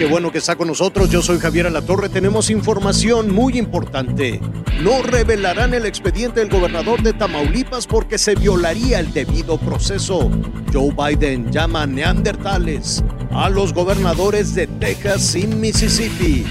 Qué 0.00 0.06
bueno 0.06 0.32
que 0.32 0.38
está 0.38 0.56
con 0.56 0.68
nosotros. 0.68 1.10
Yo 1.10 1.20
soy 1.20 1.38
Javier 1.38 1.66
Alatorre. 1.66 2.08
Tenemos 2.08 2.48
información 2.48 3.34
muy 3.34 3.58
importante. 3.58 4.40
No 4.82 5.02
revelarán 5.02 5.74
el 5.74 5.84
expediente 5.84 6.40
del 6.40 6.48
gobernador 6.48 7.02
de 7.02 7.12
Tamaulipas 7.12 7.86
porque 7.86 8.16
se 8.16 8.34
violaría 8.34 8.98
el 8.98 9.12
debido 9.12 9.58
proceso. 9.58 10.30
Joe 10.72 10.94
Biden 10.96 11.52
llama 11.52 11.86
neandertales 11.86 13.04
a 13.30 13.50
los 13.50 13.74
gobernadores 13.74 14.54
de 14.54 14.68
Texas 14.68 15.36
y 15.36 15.46
Mississippi. 15.46 16.46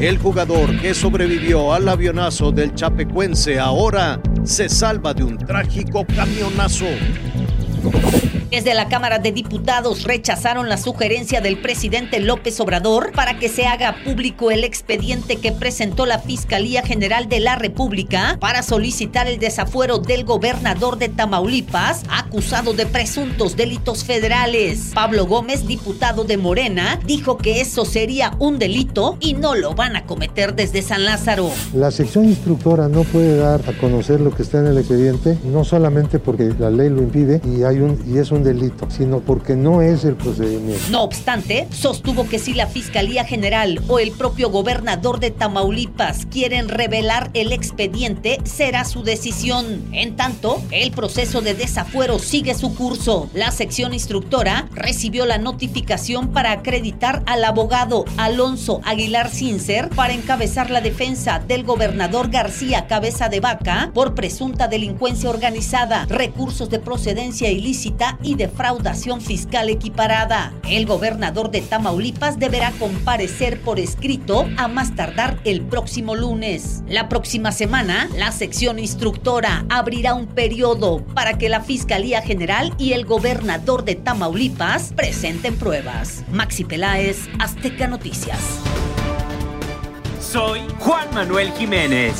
El 0.00 0.16
jugador 0.16 0.80
que 0.80 0.94
sobrevivió 0.94 1.74
al 1.74 1.90
avionazo 1.90 2.50
del 2.50 2.74
Chapecuense 2.74 3.58
ahora 3.58 4.18
se 4.44 4.70
salva 4.70 5.12
de 5.12 5.22
un 5.22 5.36
trágico 5.36 6.06
camionazo. 6.06 6.86
Desde 8.50 8.74
la 8.74 8.88
Cámara 8.88 9.18
de 9.18 9.32
Diputados 9.32 10.04
rechazaron 10.04 10.68
la 10.68 10.76
sugerencia 10.76 11.40
del 11.40 11.58
presidente 11.58 12.20
López 12.20 12.60
Obrador 12.60 13.10
para 13.12 13.38
que 13.40 13.48
se 13.48 13.66
haga 13.66 13.96
público 14.04 14.52
el 14.52 14.62
expediente 14.62 15.36
que 15.36 15.50
presentó 15.50 16.06
la 16.06 16.20
Fiscalía 16.20 16.82
General 16.82 17.28
de 17.28 17.40
la 17.40 17.56
República 17.56 18.36
para 18.40 18.62
solicitar 18.62 19.26
el 19.26 19.40
desafuero 19.40 19.98
del 19.98 20.24
gobernador 20.24 20.96
de 20.96 21.08
Tamaulipas 21.08 22.04
acusado 22.08 22.72
de 22.72 22.86
presuntos 22.86 23.56
delitos 23.56 24.04
federales. 24.04 24.92
Pablo 24.94 25.26
Gómez, 25.26 25.66
diputado 25.66 26.22
de 26.22 26.36
Morena, 26.36 27.00
dijo 27.04 27.38
que 27.38 27.60
eso 27.60 27.84
sería 27.84 28.36
un 28.38 28.60
delito 28.60 29.16
y 29.18 29.34
no 29.34 29.56
lo 29.56 29.74
van 29.74 29.96
a 29.96 30.04
cometer 30.04 30.54
desde 30.54 30.82
San 30.82 31.04
Lázaro. 31.04 31.50
La 31.74 31.90
sección 31.90 32.26
instructora 32.26 32.88
no 32.88 33.02
puede 33.02 33.38
dar 33.38 33.60
a 33.68 33.72
conocer 33.78 34.20
lo 34.20 34.30
que 34.30 34.42
está 34.42 34.60
en 34.60 34.68
el 34.68 34.78
expediente, 34.78 35.36
no 35.44 35.64
solamente 35.64 36.20
porque 36.20 36.54
la 36.58 36.70
ley 36.70 36.88
lo 36.90 37.02
impide 37.02 37.40
y 37.44 37.64
hay 37.64 37.80
un 37.80 37.96
y 38.06 38.18
es 38.18 38.30
un 38.30 38.35
delito, 38.44 38.88
sino 38.90 39.20
porque 39.20 39.54
no 39.56 39.82
es 39.82 40.04
el 40.04 40.14
procedimiento. 40.14 40.82
No 40.90 41.02
obstante, 41.02 41.68
sostuvo 41.70 42.28
que 42.28 42.38
si 42.38 42.54
la 42.54 42.66
Fiscalía 42.66 43.24
General 43.24 43.80
o 43.88 43.98
el 43.98 44.12
propio 44.12 44.50
gobernador 44.50 45.20
de 45.20 45.30
Tamaulipas 45.30 46.26
quieren 46.26 46.68
revelar 46.68 47.30
el 47.34 47.52
expediente, 47.52 48.38
será 48.44 48.84
su 48.84 49.02
decisión. 49.02 49.84
En 49.92 50.16
tanto, 50.16 50.62
el 50.70 50.90
proceso 50.92 51.40
de 51.40 51.54
desafuero 51.54 52.18
sigue 52.18 52.54
su 52.54 52.74
curso. 52.74 53.28
La 53.34 53.50
sección 53.50 53.92
instructora 53.92 54.68
recibió 54.72 55.26
la 55.26 55.38
notificación 55.38 56.28
para 56.28 56.52
acreditar 56.52 57.22
al 57.26 57.44
abogado 57.44 58.04
Alonso 58.16 58.80
Aguilar 58.84 59.30
Cincer 59.30 59.88
para 59.90 60.12
encabezar 60.12 60.70
la 60.70 60.80
defensa 60.80 61.38
del 61.38 61.64
gobernador 61.64 62.30
García 62.30 62.86
Cabeza 62.86 63.28
de 63.28 63.40
Vaca 63.40 63.90
por 63.94 64.14
presunta 64.14 64.68
delincuencia 64.68 65.30
organizada, 65.30 66.06
recursos 66.08 66.70
de 66.70 66.78
procedencia 66.78 67.50
ilícita 67.50 68.18
y 68.26 68.34
defraudación 68.34 69.20
fiscal 69.20 69.70
equiparada. 69.70 70.52
El 70.68 70.84
gobernador 70.84 71.50
de 71.50 71.60
Tamaulipas 71.60 72.38
deberá 72.38 72.72
comparecer 72.72 73.60
por 73.60 73.78
escrito 73.78 74.46
a 74.56 74.66
más 74.66 74.96
tardar 74.96 75.38
el 75.44 75.62
próximo 75.62 76.16
lunes. 76.16 76.82
La 76.88 77.08
próxima 77.08 77.52
semana, 77.52 78.10
la 78.16 78.32
sección 78.32 78.80
instructora 78.80 79.64
abrirá 79.68 80.14
un 80.14 80.26
periodo 80.26 81.04
para 81.14 81.38
que 81.38 81.48
la 81.48 81.60
Fiscalía 81.60 82.20
General 82.20 82.74
y 82.78 82.92
el 82.92 83.04
gobernador 83.06 83.84
de 83.84 83.94
Tamaulipas 83.94 84.92
presenten 84.94 85.56
pruebas. 85.56 86.24
Maxi 86.32 86.64
Peláez, 86.64 87.28
Azteca 87.38 87.86
Noticias. 87.86 88.60
Soy 90.32 90.60
Juan 90.80 91.06
Manuel 91.14 91.52
Jiménez. 91.52 92.14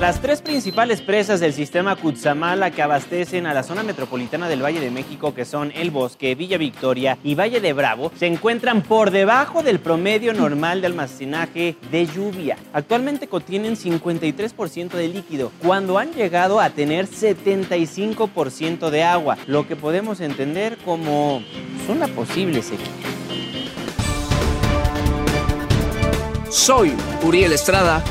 Las 0.00 0.22
tres 0.22 0.42
principales 0.42 1.02
presas 1.02 1.40
del 1.40 1.52
sistema 1.52 1.96
Cutzamala 1.96 2.70
que 2.70 2.82
abastecen 2.82 3.46
a 3.46 3.52
la 3.52 3.64
zona 3.64 3.82
metropolitana 3.82 4.48
del 4.48 4.62
Valle 4.62 4.78
de 4.78 4.92
México, 4.92 5.34
que 5.34 5.44
son 5.44 5.72
El 5.74 5.90
Bosque, 5.90 6.36
Villa 6.36 6.56
Victoria 6.56 7.18
y 7.24 7.34
Valle 7.34 7.60
de 7.60 7.72
Bravo, 7.72 8.12
se 8.16 8.26
encuentran 8.26 8.82
por 8.82 9.10
debajo 9.10 9.64
del 9.64 9.80
promedio 9.80 10.32
normal 10.34 10.80
de 10.80 10.86
almacenaje 10.86 11.74
de 11.90 12.06
lluvia. 12.06 12.56
Actualmente 12.72 13.26
contienen 13.26 13.76
53% 13.76 14.90
de 14.90 15.08
líquido, 15.08 15.50
cuando 15.60 15.98
han 15.98 16.12
llegado 16.12 16.60
a 16.60 16.70
tener 16.70 17.08
75% 17.08 18.88
de 18.90 19.02
agua, 19.02 19.36
lo 19.48 19.66
que 19.66 19.74
podemos 19.74 20.20
entender 20.20 20.78
como 20.84 21.42
una 21.88 22.06
posible 22.06 22.62
sequía. 22.62 23.07
Soy 26.50 26.94
Uriel 27.22 27.52
Estrada. 27.52 28.02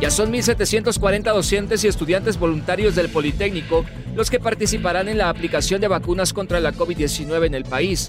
Ya 0.00 0.10
son 0.10 0.32
1.740 0.32 1.22
docentes 1.24 1.84
y 1.84 1.88
estudiantes 1.88 2.38
voluntarios 2.38 2.94
del 2.94 3.10
Politécnico 3.10 3.84
los 4.14 4.30
que 4.30 4.40
participarán 4.40 5.08
en 5.08 5.18
la 5.18 5.28
aplicación 5.28 5.82
de 5.82 5.88
vacunas 5.88 6.32
contra 6.32 6.58
la 6.58 6.72
COVID-19 6.72 7.46
en 7.46 7.54
el 7.54 7.64
país. 7.64 8.08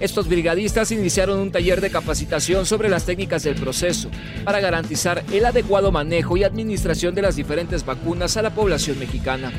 Estos 0.00 0.28
brigadistas 0.28 0.92
iniciaron 0.92 1.38
un 1.38 1.50
taller 1.50 1.80
de 1.80 1.88
capacitación 1.88 2.66
sobre 2.66 2.90
las 2.90 3.06
técnicas 3.06 3.42
del 3.42 3.54
proceso 3.54 4.10
para 4.44 4.60
garantizar 4.60 5.24
el 5.32 5.46
adecuado 5.46 5.90
manejo 5.90 6.36
y 6.36 6.44
administración 6.44 7.14
de 7.14 7.22
las 7.22 7.36
diferentes 7.36 7.86
vacunas 7.86 8.36
a 8.36 8.42
la 8.42 8.50
población 8.50 8.98
mexicana. 8.98 9.50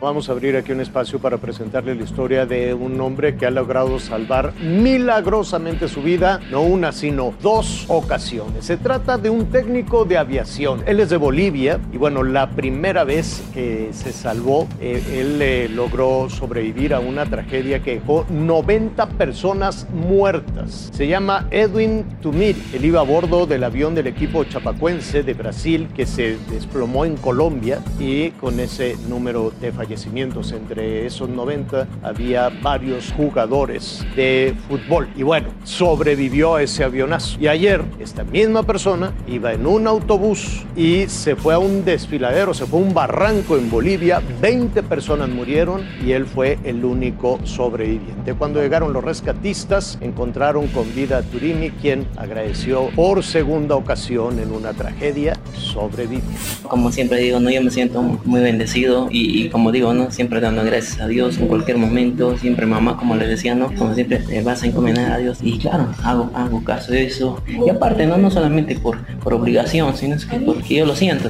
Vamos 0.00 0.28
a 0.28 0.32
abrir 0.32 0.56
aquí 0.56 0.70
un 0.70 0.80
espacio 0.80 1.18
para 1.18 1.38
presentarle 1.38 1.92
la 1.96 2.04
historia 2.04 2.46
de 2.46 2.72
un 2.72 3.00
hombre 3.00 3.36
que 3.36 3.46
ha 3.46 3.50
logrado 3.50 3.98
salvar 3.98 4.52
milagrosamente 4.60 5.88
su 5.88 6.02
vida, 6.02 6.38
no 6.52 6.62
una, 6.62 6.92
sino 6.92 7.34
dos 7.42 7.84
ocasiones. 7.88 8.64
Se 8.64 8.76
trata 8.76 9.18
de 9.18 9.28
un 9.28 9.46
técnico 9.46 10.04
de 10.04 10.16
aviación. 10.16 10.84
Él 10.86 11.00
es 11.00 11.10
de 11.10 11.16
Bolivia 11.16 11.80
y 11.92 11.96
bueno, 11.96 12.22
la 12.22 12.50
primera 12.50 13.02
vez 13.02 13.42
que 13.52 13.88
se 13.92 14.12
salvó, 14.12 14.68
eh, 14.80 15.02
él 15.14 15.42
eh, 15.42 15.68
logró 15.68 16.30
sobrevivir 16.30 16.94
a 16.94 17.00
una 17.00 17.26
tragedia 17.26 17.82
que 17.82 17.94
dejó 17.94 18.24
90 18.30 19.04
personas 19.10 19.88
muertas. 19.92 20.90
Se 20.92 21.08
llama 21.08 21.48
Edwin 21.50 22.04
Tumiri. 22.22 22.62
Él 22.72 22.84
iba 22.84 23.00
a 23.00 23.04
bordo 23.04 23.46
del 23.46 23.64
avión 23.64 23.96
del 23.96 24.06
equipo 24.06 24.44
chapacuense 24.44 25.24
de 25.24 25.34
Brasil 25.34 25.88
que 25.92 26.06
se 26.06 26.38
desplomó 26.52 27.04
en 27.04 27.16
Colombia 27.16 27.80
y 27.98 28.30
con 28.30 28.60
ese 28.60 28.96
número 29.08 29.52
de 29.60 29.72
fallecimientos 29.88 30.52
entre 30.52 31.06
esos 31.06 31.30
90 31.30 31.86
había 32.02 32.50
varios 32.50 33.10
jugadores 33.16 34.04
de 34.14 34.54
fútbol. 34.68 35.08
Y 35.16 35.22
bueno, 35.22 35.48
sobrevivió 35.64 36.56
a 36.56 36.62
ese 36.62 36.84
avionazo. 36.84 37.38
Y 37.40 37.48
ayer, 37.48 37.82
esta 37.98 38.22
misma 38.22 38.64
persona 38.64 39.14
iba 39.26 39.54
en 39.54 39.66
un 39.66 39.86
autobús 39.86 40.66
y 40.76 41.06
se 41.08 41.36
fue 41.36 41.54
a 41.54 41.58
un 41.58 41.86
desfiladero, 41.86 42.52
se 42.52 42.66
fue 42.66 42.80
a 42.80 42.82
un 42.82 42.92
barranco 42.92 43.56
en 43.56 43.70
Bolivia. 43.70 44.20
20 44.42 44.82
personas 44.82 45.30
murieron 45.30 45.86
y 46.04 46.12
él 46.12 46.26
fue 46.26 46.58
el 46.64 46.84
único 46.84 47.38
sobreviviente. 47.44 48.34
Cuando 48.34 48.60
llegaron 48.60 48.92
los 48.92 49.02
rescatistas, 49.02 49.96
encontraron 50.02 50.66
con 50.66 50.94
vida 50.94 51.18
a 51.18 51.22
Turini, 51.22 51.70
quien 51.70 52.06
agradeció 52.16 52.90
por 52.94 53.24
segunda 53.24 53.74
ocasión 53.74 54.38
en 54.38 54.52
una 54.52 54.74
tragedia 54.74 55.32
sobrevivió. 55.54 56.22
Como 56.64 56.92
siempre 56.92 57.18
digo, 57.20 57.40
no, 57.40 57.50
yo 57.50 57.62
me 57.62 57.70
siento 57.70 58.02
muy 58.02 58.40
bendecido 58.40 59.08
y, 59.10 59.44
y 59.44 59.48
como 59.48 59.72
digo, 59.72 59.77
Siempre 60.10 60.40
dando 60.40 60.64
gracias 60.64 61.00
a 61.00 61.06
Dios 61.06 61.38
en 61.38 61.46
cualquier 61.46 61.78
momento, 61.78 62.36
siempre 62.36 62.66
mamá, 62.66 62.96
como 62.96 63.14
les 63.14 63.28
decía, 63.28 63.54
¿no? 63.54 63.72
Como 63.76 63.94
siempre 63.94 64.18
te 64.18 64.42
vas 64.42 64.64
a 64.64 64.66
encomendar 64.66 65.12
a 65.12 65.18
Dios 65.18 65.38
y 65.40 65.56
claro, 65.58 65.86
hago, 66.02 66.32
hago 66.34 66.64
caso 66.64 66.90
de 66.90 67.06
eso. 67.06 67.40
Y 67.46 67.70
aparte, 67.70 68.04
no, 68.04 68.16
no 68.18 68.28
solamente 68.28 68.74
por, 68.74 68.98
por 69.18 69.34
obligación, 69.34 69.96
sino 69.96 70.16
es 70.16 70.26
que 70.26 70.40
porque 70.40 70.74
yo 70.74 70.84
lo 70.84 70.96
siento. 70.96 71.28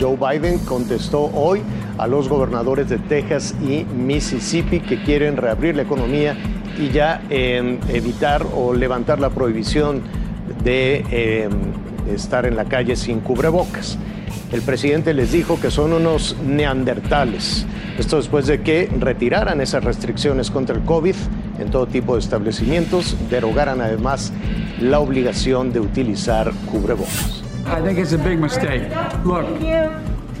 Joe 0.00 0.16
Biden 0.16 0.58
contestó 0.58 1.30
hoy 1.32 1.60
a 1.98 2.08
los 2.08 2.28
gobernadores 2.28 2.88
de 2.88 2.98
Texas 2.98 3.54
y 3.62 3.84
Mississippi 3.84 4.80
que 4.80 5.00
quieren 5.04 5.36
reabrir 5.36 5.76
la 5.76 5.82
economía 5.82 6.36
y 6.76 6.90
ya 6.90 7.22
eh, 7.30 7.78
evitar 7.92 8.44
o 8.54 8.74
levantar 8.74 9.20
la 9.20 9.30
prohibición 9.30 10.02
de 10.64 11.04
eh, 11.10 11.48
estar 12.14 12.46
en 12.46 12.56
la 12.56 12.64
calle 12.64 12.96
sin 12.96 13.20
cubrebocas. 13.20 13.98
El 14.52 14.62
presidente 14.62 15.12
les 15.12 15.32
dijo 15.32 15.60
que 15.60 15.70
son 15.70 15.92
unos 15.92 16.36
neandertales. 16.44 17.66
Esto 17.98 18.16
después 18.16 18.46
de 18.46 18.62
que 18.62 18.90
retiraran 18.98 19.60
esas 19.60 19.84
restricciones 19.84 20.50
contra 20.50 20.74
el 20.74 20.82
COVID 20.82 21.14
en 21.58 21.70
todo 21.70 21.86
tipo 21.86 22.14
de 22.14 22.20
establecimientos, 22.20 23.16
derogaran 23.28 23.80
además 23.80 24.32
la 24.80 25.00
obligación 25.00 25.72
de 25.72 25.80
utilizar 25.80 26.52
cubrebocas. 26.70 27.42
I 27.66 27.82
think 27.82 27.98
it's 27.98 28.14
a 28.14 28.18
big 28.18 28.38
mistake. 28.38 28.88
Look, 29.24 29.44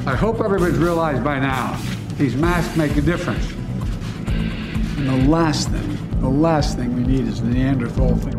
I 0.06 0.16
hope 0.16 0.42
everybody's 0.42 0.78
realized 0.78 1.22
by 1.22 1.38
now 1.38 1.76
these 2.16 2.36
masks 2.36 2.74
make 2.76 2.96
a 2.96 3.02
difference. 3.02 3.52
And 4.96 5.06
the 5.06 5.28
last 5.28 5.68
thing, 5.68 5.98
the 6.20 6.28
last 6.28 6.78
thing 6.78 6.96
we 6.96 7.02
need 7.02 7.28
is 7.28 7.42
the 7.42 7.48
Neanderthal 7.48 8.16
thing. 8.16 8.38